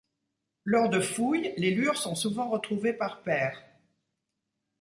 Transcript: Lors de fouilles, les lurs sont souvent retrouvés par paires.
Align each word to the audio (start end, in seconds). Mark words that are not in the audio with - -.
Lors 0.65 0.89
de 0.89 0.99
fouilles, 0.99 1.53
les 1.57 1.69
lurs 1.69 1.95
sont 1.95 2.15
souvent 2.15 2.49
retrouvés 2.49 2.91
par 2.93 3.21
paires. 3.21 3.63